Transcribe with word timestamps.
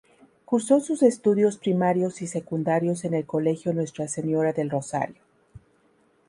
Cursó 0.45 0.79
sus 0.79 1.03
estudios 1.03 1.59
primarios 1.59 2.23
y 2.23 2.27
secundarios 2.27 3.05
en 3.05 3.13
el 3.13 3.27
colegio 3.27 3.71
Nuestra 3.71 4.07
Señora 4.07 4.51
del 4.51 4.71
Rosario. 4.71 5.21